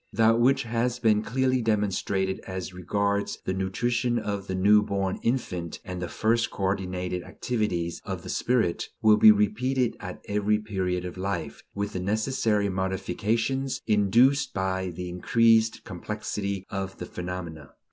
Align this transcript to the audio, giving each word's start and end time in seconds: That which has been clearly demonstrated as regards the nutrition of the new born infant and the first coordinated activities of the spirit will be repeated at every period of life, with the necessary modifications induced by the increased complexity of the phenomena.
That 0.13 0.39
which 0.39 0.63
has 0.63 0.97
been 0.97 1.21
clearly 1.21 1.61
demonstrated 1.61 2.39
as 2.47 2.73
regards 2.73 3.37
the 3.45 3.53
nutrition 3.53 4.17
of 4.17 4.47
the 4.47 4.55
new 4.55 4.81
born 4.81 5.19
infant 5.21 5.79
and 5.85 6.01
the 6.01 6.07
first 6.07 6.49
coordinated 6.49 7.21
activities 7.21 8.01
of 8.03 8.23
the 8.23 8.29
spirit 8.29 8.89
will 9.03 9.17
be 9.17 9.31
repeated 9.31 9.95
at 9.99 10.19
every 10.27 10.57
period 10.57 11.05
of 11.05 11.17
life, 11.17 11.61
with 11.75 11.93
the 11.93 11.99
necessary 11.99 12.67
modifications 12.67 13.79
induced 13.85 14.55
by 14.55 14.89
the 14.89 15.07
increased 15.07 15.83
complexity 15.83 16.65
of 16.71 16.97
the 16.97 17.05
phenomena. 17.05 17.69